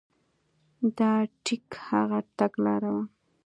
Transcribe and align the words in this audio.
دا 0.97 1.11
ټیک 1.43 1.67
هغه 1.87 2.19
تګلاره 2.37 2.89
وه. 2.95 3.03